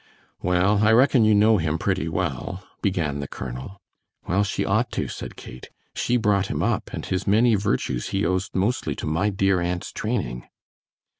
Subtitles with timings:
[0.41, 3.77] "Well, I reckon you know him pretty well," began the colonel.
[4.27, 8.25] "Well, she ought to," said Kate, "she brought him up, and his many virtues he
[8.25, 10.47] owes mostly to my dear aunt's training."